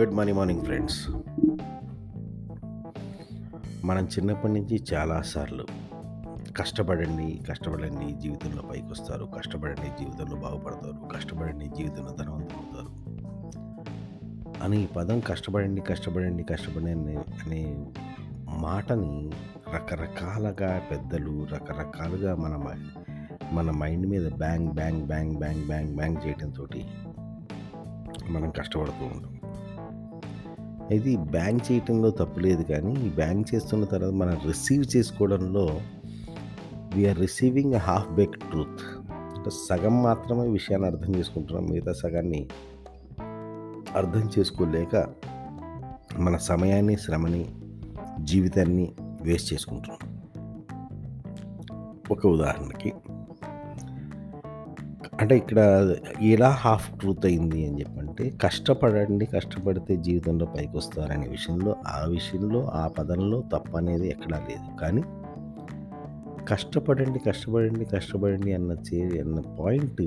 Good 0.00 0.14
morning 0.14 0.38
morning 0.38 0.62
friends. 0.62 1.08
మనం 3.86 4.04
చిన్నప్పటి 4.04 4.52
నుంచి 4.52 4.84
చాలాసార్లు 4.92 5.66
కష్టపడండి 6.56 7.40
కష్టపడండి 7.48 8.12
జీవితంలో 8.12 8.62
పైకి 8.62 8.86
వస్తారు 8.86 9.24
కష్టపడండి 9.24 10.04
జీవితంలో 10.04 10.36
బాగుపడతారు 10.36 11.08
కష్టపడండి 11.16 11.64
జీవితంలో 11.64 12.12
ధనవంతులు 12.12 12.58
అవుతారు 12.58 12.90
అని 14.62 14.82
ఈ 14.82 14.86
పదం 14.86 15.20
కష్టపడండి 15.20 15.80
కష్టపడండి 15.80 16.42
కష్టపడండి 16.42 17.16
అనే 17.16 17.86
మాటని 18.48 19.30
రకరకాలుగా 19.74 20.78
పెద్దలు 20.90 21.46
రకరకాలుగా 21.52 22.34
మన 22.34 22.74
మన 23.52 23.70
మైండ్ 23.70 24.06
మీద 24.06 24.32
bang 24.32 24.68
bang 24.68 25.02
bang 25.02 25.36
bang 25.36 25.66
bang 25.66 25.96
bang 25.96 26.16
చేయడంతో 26.26 26.66
మనం 28.28 28.50
కష్టపడుతూ 28.50 29.04
ఉంటాం. 29.04 29.39
అయితే 30.90 31.10
ఈ 31.10 31.16
బ్యాంక్ 31.16 31.72
చేయటంలో 31.72 32.10
తప్పులేదు 32.10 32.62
కానీ 32.62 33.06
ఈ 33.06 33.08
బ్యాంక్ 33.10 33.54
చేస్తున్న 33.54 33.84
తర్వాత 33.84 34.12
మనం 34.12 34.40
రిసీవ్ 34.46 34.96
చేసుకోవడంలో 34.96 35.80
we're 36.94 37.20
receiving 37.20 37.74
half 37.74 38.10
baked 38.10 38.32
truth 38.32 38.82
అంటే 39.36 39.50
సగం 39.50 40.02
మాత్రమే 40.02 40.48
విషయాన్ని 40.48 40.88
అర్థం 40.88 41.16
చేసుకుంటున్నాం 41.16 41.66
మిగతా 41.66 41.92
సగాన్ని 41.92 42.46
అర్థం 43.94 44.30
చేసుకోలేక 44.38 45.06
మన 46.18 46.36
సమయాన్ని 46.36 46.96
శ్రమని 46.96 47.46
జీవితాన్ని 48.24 48.92
వేస్ట్ 49.22 49.52
చేసుకుంటున్నాం. 49.52 50.22
ఒక 52.10 52.26
ఉదాహరణకి 52.26 52.92
అంటే 55.20 55.36
ఇక్కడ 55.36 55.58
ఎలా 56.22 56.50
హాఫ్ 56.50 56.98
ట్రూత్ 56.98 57.26
అయింది 57.26 57.66
అని 57.66 57.80
చెప్పి 57.80 57.99
ఏంటంటే 58.20 58.38
కష్టపడండి 58.42 59.26
కష్టపడితే 59.26 59.96
జీవితంలో 59.96 60.46
పైకి 60.46 60.76
వస్తారనే 60.76 61.28
విషయంలో 61.28 61.76
ఆ 61.86 62.06
విషయంలో 62.08 62.66
ఆ 62.66 62.88
పదంలో 62.88 63.44
తప్పు 63.52 63.76
అనేది 63.76 64.08
ఎక్కడా 64.08 64.38
లేదు. 64.38 64.76
కానీ 64.80 65.02
కష్టపడండి 66.48 67.18
కష్టపడండి 67.18 67.84
కష్టపడండి 67.84 68.52
అన్న 68.52 68.72
చే 68.72 69.20
అన్న 69.20 69.40
పాయింట్ 69.40 70.02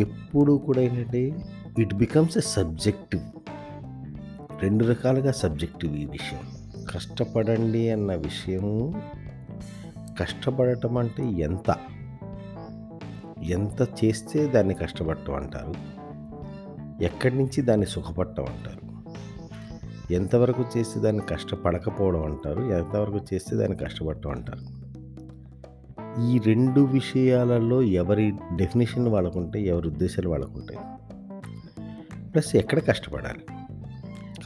ఎప్పుడు 0.00 0.52
కూడా 0.52 0.80
ఏంటంటే 0.80 1.32
ఇట్ 1.78 1.94
బికమ్స్ 1.94 2.38
ఎ 2.38 2.40
సబ్జెక్టివ్. 2.40 3.22
రెండు 4.62 4.84
రకాలుగా 4.84 5.32
సబ్జెక్టివ్ 5.32 5.96
ఈ 5.96 6.04
విషయం. 6.04 6.40
కష్టపడండి 6.94 7.90
అన్న 7.90 8.14
విషయం 8.14 8.94
కష్టపడటం 10.20 10.96
అంటే 10.96 11.24
ఎంత? 11.24 11.76
ఎంత 13.42 13.88
చేస్తే 14.04 14.46
దాన్ని 14.46 14.74
కష్టపడటం 14.74 15.34
అంటారు? 15.34 16.03
ఎక్కడి 17.02 17.38
నుంచి 17.38 17.62
దాన్ని 17.62 17.86
సుఖపట్టం 17.86 18.44
అంటారు? 18.44 18.94
ఎంతవరకు 20.12 20.64
చేస్తే 20.76 21.00
దాన్ని 21.00 21.22
కష్టపడకపోవడం 21.22 22.24
అంటారు? 22.24 22.62
ఎంతవరకు 22.62 23.20
చేస్తే 23.34 23.56
దాన్ని 23.56 23.78
కష్టపడటం 23.78 24.30
అంటారు? 24.30 24.84
ఈ 26.22 26.38
రెండు 26.38 26.80
విషయాలలో 26.80 27.82
ఎవరి 27.82 28.32
డెఫినేషన్ 28.56 29.08
వాళ్ళకుంటాయి 29.08 29.66
ఎవరి 29.66 29.88
ఉద్దేశాలు 29.88 30.28
వాళ్ళకుంటాయి. 30.28 30.80
ప్లస్ 32.30 32.56
ఎక్కడ 32.56 32.78
కష్టపడాలి? 32.78 33.44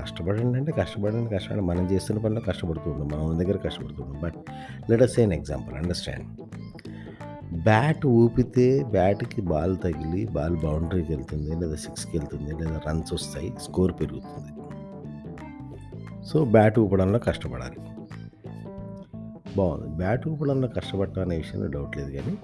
కష్టపడండి 0.02 0.58
అంటే 0.58 0.72
కష్టపడండి 0.72 1.30
కష్టపడండి. 1.30 1.64
మనం 1.64 1.90
చేస్తున్న 1.90 2.20
పనిలో 2.20 2.40
కష్టపడుతూ 2.40 2.90
ఉంటాం 2.90 3.20
మనం 3.20 3.38
దగ్గర 3.38 3.56
కష్టపడుతూ 3.56 4.02
ఉంటాం 4.02 4.20
but 4.22 4.34
let 4.90 5.02
us 5.02 5.12
see an 5.12 5.32
example 5.32 5.76
understand. 5.76 6.26
Bat 7.52 8.06
ఊపితే 8.06 8.84
బ్యాట్కి 8.84 9.42
బాల్ 9.42 9.76
తగిలి 9.84 10.26
బాల్ 10.26 10.56
బౌండరీకి 10.56 11.12
వెళ్తుంది 11.12 11.56
లేదా 11.56 11.76
సిక్స్కి 11.76 12.18
వెళ్తుంది 12.18 12.64
లేదా 12.64 12.80
రన్స్ 12.88 13.12
వస్తాయి 13.12 13.52
స్కోర్ 13.62 13.92
పెరుగుతుంది. 14.00 14.62
సో 16.26 16.44
బ్యాట్ 16.44 16.78
ఊపడంలో 16.78 17.18
కష్టపడాలి. 17.18 17.76
బాగుంది. 19.56 19.96
బ్యాట్ 19.96 20.28
ఊపడంలో 20.28 20.68
కష్టపడటం 20.68 21.22
అనే 21.22 21.36
విషయంలో 21.36 21.68
డౌట్ 21.68 21.96
లేదు 21.96 22.10
కానీ 22.10 22.38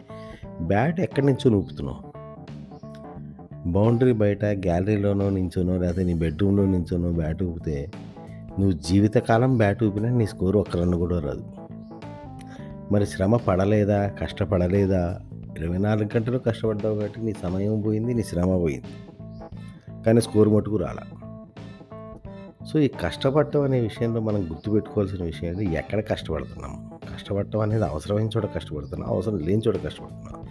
బ్యాట్ 0.60 1.00
ఎక్కడి 1.00 1.26
నుంచో 1.26 1.56
ఊపుతున్నావు 1.56 2.14
బౌండరీ 3.68 4.12
బయట 4.12 4.44
గ్యాలరీలోనో 4.44 5.30
నించోనో 5.30 5.78
లేదా 5.78 6.02
నీ 6.02 6.14
బెడ్రూమ్లో 6.14 6.66
నించోనో 6.66 7.12
బ్యాట్ 7.12 7.42
ఊపితే 7.42 7.90
నువ్వు 8.58 8.72
జీవితకాలం 8.72 9.56
బ్యాట్ 9.56 9.84
ఊపినా 9.84 10.08
నీ 10.10 10.26
స్కోర్ 10.26 10.56
ఒక్క 10.56 10.76
రన్ 10.76 10.94
కూడా 10.94 11.18
రాదు. 11.18 11.44
మరి 12.92 13.06
శ్రమ 13.06 13.36
పడలేదా? 13.36 14.08
కష్టపడలేదా? 14.08 15.20
ఇరవై 15.58 15.78
నాలుగు 15.78 16.08
గంటలు 16.16 16.38
కష్టపడ్డావు 16.38 16.94
కాబట్టి 16.94 17.20
నీ 17.20 17.34
సమయం 17.42 17.80
పోయింది 17.80 18.14
నీ 18.14 18.22
శ్రమ 18.22 18.58
పోయింది. 18.58 18.84
కానీ 20.06 20.20
స్కోర్ 20.20 20.48
మటుకు 20.48 20.76
రాలా. 20.76 21.02
సో 22.66 22.78
ఈ 22.78 22.88
కష్టపడటం 22.88 23.62
అనే 23.62 23.80
విషయంలో 23.80 24.20
మనం 24.20 24.40
గుర్తుపెట్టుకోవాల్సిన 24.40 25.24
విషయం 25.24 25.50
ఏంటి? 25.50 25.74
ఎక్కడ 25.74 26.00
కష్టపడుతున్నాం? 26.00 26.90
కష్టపడటం 27.14 27.60
అనేది 27.60 27.84
అవసరమైన 27.84 28.26
చోట 28.26 28.54
కష్టపడుతున్నాం 28.54 29.10
అవసరం 29.10 29.38
లేని 29.38 29.62
చోట 29.66 29.74
కష్టపడుతున్నాం. 29.74 30.42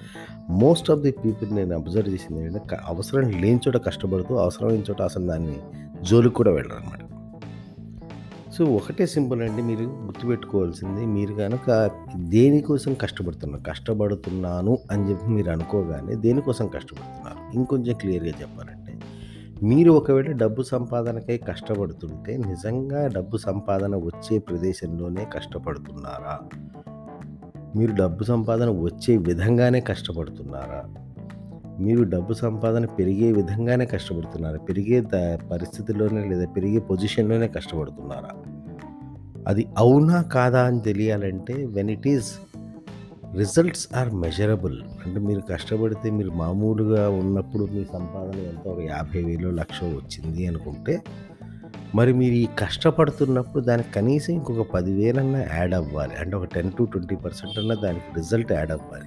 మోస్ట్ 0.49 0.91
ఆఫ్ 0.91 0.99
ది 0.99 1.11
పీపుల్ 1.11 1.55
నేను 1.55 1.75
అబ్జర్వ్ 1.75 2.13
చేసింది 2.13 2.45
ఏంటంటే 2.45 2.77
అవసరం 2.85 3.29
లేని 3.29 3.59
చోట 3.67 3.85
కష్టపడుతూ 3.85 4.35
అవసరమైన 4.35 4.81
చోట 4.81 5.01
అసలు 5.01 5.27
దాన్ని 5.27 5.59
జోలికి 6.01 6.35
కూడా 6.35 6.51
వెళ్ళరు 6.51 6.75
అనమాట 6.75 7.02
సో 8.53 8.65
ఒకటే 8.65 9.05
సింపుల్ 9.05 9.41
అండి. 9.41 9.61
మీరు 9.61 9.83
గుర్తుపెట్టుకోవాల్సింది 9.83 11.05
మీరు 11.05 11.33
కనుక 11.33 11.91
దేనికోసం 12.15 12.93
కష్టపడుతున్నారు 12.93 13.63
కష్టపడుతున్నాను 13.63 14.77
అని 14.91 15.09
చెప్పి 15.09 15.27
మీరు 15.27 15.49
అనుకోగానే 15.51 16.15
దేనికోసం 16.15 16.67
కష్టపడుతున్నారు? 16.67 17.55
ఇంకొంచెం 17.55 17.95
క్లియర్గా 17.95 18.29
చెప్పాలంటే 18.29 18.99
మీరు 19.63 19.91
ఒకవేళ 19.91 20.31
డబ్బు 20.31 20.61
సంపాదనకై 20.61 21.37
కష్టపడుతుంటే 21.37 22.37
నిజంగా 22.37 23.07
డబ్బు 23.07 23.37
సంపాదన 23.37 23.95
వచ్చే 23.95 24.37
ప్రదేశంలోనే 24.37 25.25
కష్టపడుతున్నారా? 25.25 26.39
మీరు 27.75 27.91
డబ్బు 27.95 28.23
సంపాదన 28.23 28.69
వచ్చే 28.69 29.17
విధంగానే 29.17 29.79
కష్టపడుతున్నారా? 29.79 30.83
మీరు 31.79 32.03
డబ్బు 32.03 32.33
సంపాదన 32.33 32.85
పెరిగే 32.85 33.31
విధంగానే 33.31 33.85
కష్టపడుతున్నారా? 33.85 34.57
పెరిగే 34.57 35.01
ద 35.01 35.35
పరిస్థితిలోనే 35.35 36.29
లేదా 36.29 36.45
పెరిగే 36.45 36.79
పొజిషన్లోనే 36.79 37.47
కష్టపడుతున్నారా? 37.47 38.29
అది 39.47 39.67
అవునా 39.77 40.21
కాదా 40.21 40.63
అని 40.63 40.79
తెలియాలంటే 40.79 41.65
when 41.65 41.89
it 41.89 42.07
is 42.07 42.33
results 43.35 43.87
are 43.95 44.11
measurable 44.11 44.81
అంటే 45.05 45.19
మీరు 45.19 45.39
కష్టపడితే 45.39 46.09
మీరు 46.09 46.29
మామూలుగా 46.29 47.09
ఉన్నప్పుడు 47.09 47.65
మీ 47.65 47.83
సంపాదన 47.83 48.39
ఎంత? 48.39 48.67
ఒక 48.67 48.79
యాభై 48.79 49.23
వేలు 49.23 49.49
లక్ష 49.49 49.83
వచ్చింది 49.83 50.47
అనుకుంటే 50.47 51.01
మరి 51.95 52.13
మీరు 52.13 52.33
ఈ 52.33 52.47
కష్టపడుతున్నప్పుడు 52.59 53.63
దానికి 53.63 53.91
కనీసం 53.91 54.33
ఇంకొక 54.33 54.71
పదివేలన్నా 54.71 55.45
యాడ్ 55.53 55.73
అవ్వాలి. 55.73 56.15
అంటే 56.15 56.35
ఒక 56.35 56.43
టెన్ 56.43 56.71
టు 56.71 56.83
ట్వంటీ 56.83 57.15
పర్సెంట్ 57.15 57.59
అన్నా 57.59 57.75
దానికి 57.75 58.05
రిజల్ట్ 58.15 58.51
యాడ్ 58.51 58.71
అవ్వాలి. 58.71 59.05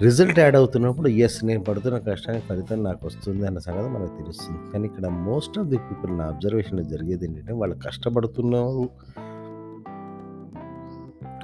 రిజల్ట్ 0.00 0.38
యాడ్ 0.38 0.56
అవుతున్నప్పుడు 0.56 1.08
ఎస్ 1.08 1.44
నేను 1.44 1.64
పడుతున్న 1.64 1.98
కష్టానికి 1.98 2.46
ఫలితం 2.46 2.84
నాకు 2.84 3.06
వస్తుంది 3.06 3.46
అన్న 3.46 3.58
సంగతి 3.58 3.88
మనకు 3.88 4.16
తెలుస్తుంది. 4.16 4.72
కానీ 4.72 4.84
ఇక్కడ 4.84 5.06
మోస్ట్ 5.06 5.58
ఆఫ్ 5.58 5.68
ది 5.68 5.76
పీపుల్ 5.76 6.18
నా 6.18 6.24
అబ్జర్వేషన్లో 6.24 6.82
జరిగేది 6.82 7.24
ఏంటంటే 7.24 7.52
వాళ్ళు 7.52 7.76
కష్టపడుతున్నారు 7.76 8.90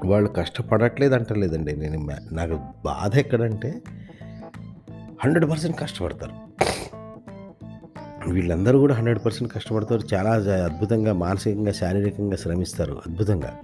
వాళ్ళు 0.05 0.31
కష్టపడట్లేదు 0.31 1.15
అంటలేదండి. 1.15 1.77
నేను 1.77 2.09
నాకు 2.33 2.55
బాధ 2.85 3.17
ఎక్కడంటే 3.17 3.83
హండ్రెడ్ 5.25 5.51
పర్సెంట్ 5.51 5.81
కష్టపడతారు. 5.81 6.49
వీళ్ళందరూ 8.31 8.79
కూడా 8.79 8.95
హండ్రెడ్ 8.95 9.25
పర్సెంట్ 9.25 9.55
కష్టపడతారు. 9.55 10.15
చాలా 10.15 10.31
అద్భుతంగా 10.65 11.13
మానసికంగా 11.13 11.73
శారీరకంగా 11.73 12.37
శ్రమిస్తారు. 12.37 12.95
అద్భుతంగా. 12.95 13.57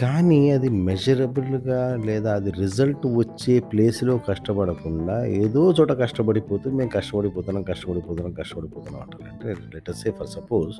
కానీ 0.00 0.50
అది 0.50 0.68
మెజరబుల్గా 0.68 1.96
లేదా 1.96 2.34
అది 2.34 2.50
రిజల్ట్ 2.50 3.06
వచ్చే 3.06 3.60
ప్లేస్లో 3.60 4.20
కష్టపడకుండా 4.28 5.24
ఏదో 5.24 5.74
చోట 5.80 5.92
కష్టపడిపోతూ 5.92 6.70
మేము 6.70 6.90
కష్టపడిపోతున్నాం 6.90 7.62
కష్టపడిపోతున్నాం 7.62 8.32
కష్టపడిపోతున్నాం 8.32 9.02
అంటారు. 9.02 9.32
అంటే 9.32 9.62
లెటర్ 9.74 9.94
సే 9.94 10.10
ఫర్ 10.10 10.28
సపోజ్ 10.28 10.76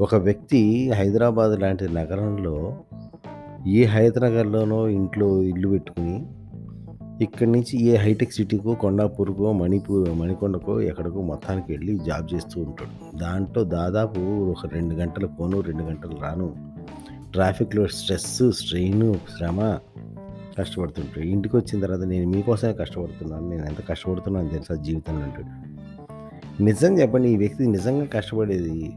ఒక 0.00 0.14
వ్యక్తి 0.14 0.90
హైదరాబాద్ 0.90 1.60
లాంటి 1.60 1.88
నగరంలో 1.88 2.76
ఏ 3.66 3.84
హైదరాబాద్లోనో 3.84 4.88
ఇంట్లో 4.88 5.42
ఇల్లు 5.42 5.68
పెట్టుకుని 5.68 6.26
ఇక్కడి 7.20 7.50
నుంచి 7.50 7.84
ఏ 7.84 7.96
హైటెక్ 7.96 8.32
సిటీకో 8.32 8.74
కొండాపూర్కో 8.74 9.52
మణిపూర్ 9.52 10.10
మణికొండకో 10.10 10.80
ఎక్కడికో 10.80 11.22
మొత్తానికి 11.22 11.72
వెళ్ళి 11.72 11.98
జాబ్ 11.98 12.34
చేస్తూ 12.34 12.60
ఉంటాడు. 12.60 13.18
దాంట్లో 13.18 13.64
దాదాపు 13.64 14.20
ఒక 14.20 14.66
రెండు 14.66 14.94
గంటలు 14.94 15.26
పోను 15.26 15.60
రెండు 15.60 15.82
గంటలు 15.82 16.16
రాను. 16.22 16.75
ట్రాఫిక్లో 17.32 17.86
స్ట్రెస్ 17.86 18.52
స్ట్రెయిన్ 18.52 19.14
శ్రమ 19.14 19.78
కష్టపడుతుంటాడు. 20.58 21.26
ఇంటికి 21.26 21.56
వచ్చిన 21.56 21.80
తర్వాత 21.80 22.00
నేను 22.00 22.30
మీకోసమే 22.30 22.72
కష్టపడుతున్నాను. 22.72 23.48
నేను 23.48 23.66
ఎంత 23.66 23.86
కష్టపడుతున్నాను 23.88 24.48
తెలుసా 24.48 24.74
జీవితంలో 24.74 25.24
అంటాడు. 25.24 25.66
నిజం 26.62 26.98
చెప్పండి 26.98 27.28
ఈ 27.28 27.36
వ్యక్తి 27.36 27.66
నిజంగా 27.66 28.04
కష్టపడేది 28.04 28.92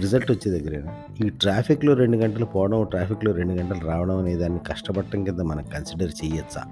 రిజల్ట్ 0.00 0.30
వచ్చే 0.30 0.58
దగ్గరేనా? 0.58 0.94
ఈ 1.26 1.28
ట్రాఫిక్లో 1.28 1.94
రెండు 1.94 2.16
గంటలు 2.16 2.44
పోవడం 2.44 2.84
ట్రాఫిక్లో 2.84 3.32
రెండు 3.32 3.52
గంటలు 3.52 3.86
రావడం 3.86 4.18
అనే 4.18 4.36
దాన్ని 4.36 4.58
కష్టపడటం 4.58 5.24
కింద 5.24 5.38
మనం 5.38 5.64
కన్సిడర్ 5.64 6.12
చేయొచ్చా? 6.24 6.62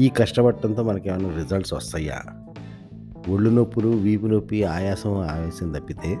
ఈ 0.00 0.08
కష్టపడటంతో 0.08 0.82
మనకి 0.82 1.08
ఏమైనా 1.08 1.36
రిజల్ట్స్ 1.36 1.74
వస్తాయా? 1.74 2.22
ఒళ్ళు 3.28 3.50
నొప్పులు 3.50 3.88
వీపు 3.88 4.26
నొప్పి 4.26 4.64
ఆయాసం 4.64 5.18
ఆయాసం 5.18 5.72
తప్పితే 5.72 6.18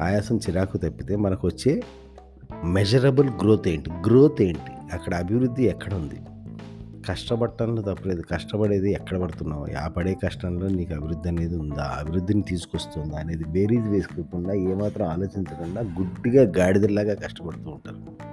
ఆయాసం 0.00 0.36
చిరాకు 0.36 0.76
తప్పితే 0.76 1.16
మనకు 1.16 1.46
వచ్చే 1.46 1.82
మెజరబుల్ 2.64 3.28
గ్రోత్ 3.28 3.68
ఏంటి? 3.68 3.90
గ్రోత్ 3.90 4.42
ఏంటి? 4.42 4.94
అక్కడ 4.94 5.14
అభివృద్ధి 5.14 5.64
ఎక్కడ 5.64 5.94
ఉంది? 5.94 6.14
కష్టపడటంలో 7.08 7.82
తప్పలేదు. 7.82 8.22
కష్టపడేది 8.32 8.92
ఎక్కడ 8.92 9.18
పడుతున్నావు? 9.18 9.66
ఆ 9.84 9.88
పడే 9.88 10.16
కష్టంలో 10.24 10.68
నీకు 10.68 10.94
అభివృద్ధి 10.94 11.28
అనేది 11.28 11.56
ఉందా? 11.56 11.96
అభివృద్ధిని 11.98 12.42
తీసుకొస్తుందా 12.42 13.18
అనేది 13.18 13.44
బేరీజ్ 13.44 13.88
వేసుకోకుండా 13.88 14.54
ఏమాత్రం 14.54 15.06
ఆలోచించకుండా 15.06 15.80
గుడ్డిగా 15.80 16.52
గాడిదలాగా 16.58 17.14
కష్టపడుతూ 17.14 17.70
ఉంటారు. 17.70 18.30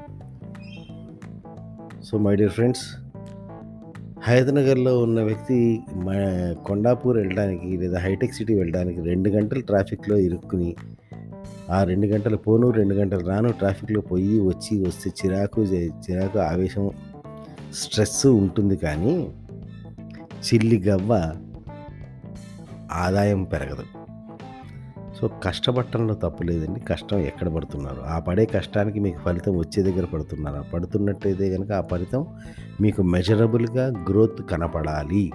సో 2.04 2.18
మై 2.18 2.36
డియర్ 2.36 2.52
ఫ్రెండ్స్ 2.52 2.86
హైదరాబాద్లో 4.24 5.00
ఉన్న 5.00 5.22
వ్యక్తి 5.22 5.80
మా 5.96 6.14
కొండాపూర్ 6.66 7.18
వెళ్ళడానికి 7.18 7.78
లేదా 7.78 8.00
హైటెక్ 8.00 8.34
సిటీ 8.34 8.56
వెళ్ళడానికి 8.56 9.02
రెండు 9.02 9.30
గంటలు 9.30 9.62
ట్రాఫిక్లో 9.62 10.18
ఇరుక్కుని 10.18 10.76
ఆ 11.72 11.84
రెండు 11.84 12.08
గంటలు 12.08 12.38
పోను 12.38 12.70
రెండు 12.70 12.94
గంటలు 12.94 13.28
రాను 13.28 13.52
ట్రాఫిక్లో 13.52 14.02
పోయి 14.02 14.40
వచ్చి 14.40 14.88
వస్తే 14.88 15.10
చిరాకు 15.10 15.62
చిరాకు 15.64 16.40
ఆవేశం 16.40 16.92
స్ట్రెస్ 17.74 18.26
ఉంటుంది 18.26 18.76
కానీ 18.76 19.34
చిల్లి 20.38 20.84
గవ్వ 20.88 21.36
ఆదాయం 22.92 23.44
పెరగదు. 23.44 23.84
సో 25.22 25.30
కష్టపడటంలో 25.44 26.14
తప్పు 26.14 26.44
లేదండి. 26.44 26.80
కష్టం 26.80 27.20
ఎక్కడ 27.20 27.48
పడుతున్నారు? 27.48 28.02
ఆ 28.02 28.20
పడే 28.20 28.46
కష్టానికి 28.46 29.00
మీకు 29.00 29.20
ఫలితం 29.20 29.58
వచ్చే 29.58 29.84
దగ్గర 29.84 30.06
పడుతున్నారా? 30.06 30.62
పడుతున్నట్టయితే 30.62 31.50
కనుక 31.58 31.72
ఆ 31.72 31.82
ఫలితం 31.82 32.26
మీకు 32.82 33.02
మెజరబుల్గా 33.02 33.88
గ్రోత్ 34.10 34.50
కనపడాలి. 34.50 35.32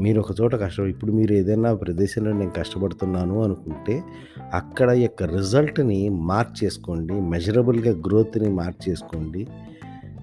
మీరు 0.00 0.20
ఒక 0.20 0.26
చోట 0.40 0.54
కష్టం 0.54 0.86
ఇప్పుడు 0.86 1.12
మీరు 1.12 1.32
ఏదైనా 1.32 1.74
ప్రదేశంలో 1.74 2.32
నేను 2.32 2.50
కష్టపడుతున్నాను 2.50 3.42
అనుకుంటే 3.42 4.02
అక్కడ 4.54 4.90
యొక్క 4.90 5.22
రిజల్ట్ని 5.22 6.08
మార్చేసుకోండి 6.08 7.14
మెజరబుల్గా 7.14 7.90
గ్రోత్ని 8.06 8.48
మార్చేసుకోండి. 8.48 9.46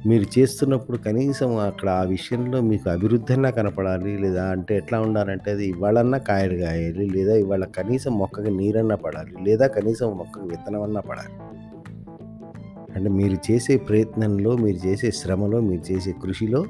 మీరు 0.08 0.40
చేస్తున్నప్పుడు 0.40 0.98
కనీసం 0.98 1.58
అక్కడ 1.58 1.90
ఆ 1.90 2.04
విషయంలో 2.04 2.62
మీకు 2.62 2.90
అభివృద్ధి 2.90 3.34
అన్నా 3.34 3.50
కనపడాలి 3.50 4.18
లేదా 4.18 4.46
అంటే 4.46 4.78
ఎట్లా 4.78 5.00
ఉండాలంటే 5.00 5.52
అది 5.52 5.68
ఇవాళన్నా 5.68 6.18
కాయలు 6.18 6.58
కాయాలి 6.58 7.10
లేదా 7.10 7.34
ఇవాళ 7.36 7.66
కనీసం 7.66 8.18
మొక్కకి 8.18 8.52
నీరన్నా 8.52 8.96
పడాలి 8.96 9.44
లేదా 9.44 9.68
కనీసం 9.68 10.18
మొక్కకి 10.18 10.48
విత్తనం 10.48 10.84
అన్నా 10.84 11.02
పడాలి. 11.02 11.34
అంటే 12.96 13.10
మీరు 13.10 13.52
చేసే 13.52 13.78
ప్రయత్నంలో 13.78 14.56
మీరు 14.56 14.88
చేసే 14.88 15.12
శ్రమలో 15.12 15.60
మీరు 15.60 15.94
చేసే 15.94 16.12
కృషిలో 16.12 16.66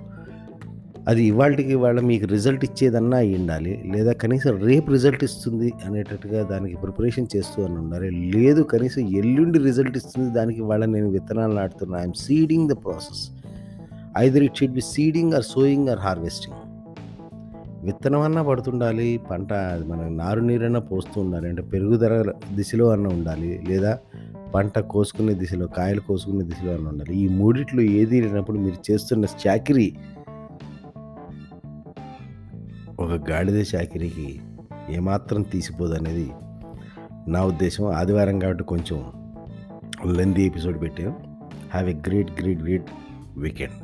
అది 1.08 1.24
ఇవాళకి 1.24 1.72
ఇవాళ 1.72 2.00
మీకు 2.00 2.26
రిజల్ట్ 2.26 2.66
ఇచ్చేదన్నా 2.66 3.18
అయి 3.18 3.38
ఉండాలి 3.38 3.84
లేదా 3.86 4.14
కనీసం 4.14 4.58
రేపు 4.58 4.92
రిజల్ట్ 4.92 5.24
ఇస్తుంది 5.24 5.74
అనేటట్టుగా 5.86 6.44
దానికి 6.44 6.76
ప్రిపరేషన్ 6.78 7.28
చేస్తూ 7.36 7.64
అని 7.64 7.74
ఉండాలి 7.74 8.12
లేదు 8.12 8.62
కనీసం 8.62 9.02
ఎల్లుండి 9.02 9.60
రిజల్ట్ 9.60 9.98
ఇస్తుంది 9.98 10.34
దానికి 10.34 10.60
ఇవాళ 10.60 10.86
నేను 10.86 11.10
విత్తనాలు 11.10 11.54
నాటుతున్నా. 11.54 12.00
I'm 12.00 12.14
seeding 12.14 12.70
the 12.70 12.72
process. 12.72 13.30
Either 14.18 14.44
it 14.44 14.58
should 14.58 14.72
be 14.72 14.82
seeding 14.82 15.34
or 15.34 15.44
sowing 15.44 15.90
or 15.90 16.00
harvesting. 16.00 16.58
విత్తనం 17.86 18.20
అన్నా 18.20 18.44
పడుతుండాలి 18.44 19.20
పంట 19.32 19.54
అది 19.54 19.86
మన 19.86 20.08
నారు 20.08 20.40
నీరన్నా 20.40 20.80
పోస్తూ 20.80 21.22
ఉండాలి. 21.22 21.50
అంటే 21.50 21.62
పెరుగుదల 21.62 22.34
దిశలో 22.56 22.90
అన్న 22.90 23.08
ఉండాలి. 23.08 23.62
లేదా 23.70 24.00
పంట 24.56 24.80
కోసుకునే 24.80 25.34
దిశలో 25.34 25.68
కాయలు 25.68 26.02
కోసుకునే 26.02 26.44
దిశలో 26.44 26.74
అన్న 26.74 26.88
ఉండాలి. 26.88 27.18
ఈ 27.18 27.28
మూడిట్లో 27.28 27.82
ఏది 27.82 28.22
లేనప్పుడు 28.22 28.58
మీరు 28.58 28.92
చేస్తున్న 28.92 29.26
చాకరీ 29.48 29.94
ఒక 33.04 33.30
గాడిద 33.30 33.64
చాకిరికి 33.76 34.40
ఏమాత్రం 34.90 35.42
తీసిపోదు 35.42 35.94
అనేది 35.94 36.32
నా 37.28 37.46
ఉద్దేశం. 37.46 37.86
ఆదివారం 37.86 38.40
కాబట్టి 38.40 38.64
కొంచెం 38.64 38.98
లెందీ 40.16 40.46
ఎపిసోడ్ 40.46 40.82
పెట్టాను 40.82 41.14
have 41.72 41.90
a 41.90 41.96
great 42.08 42.32
great 42.42 42.62
great 42.64 42.90
weekend. 43.38 43.83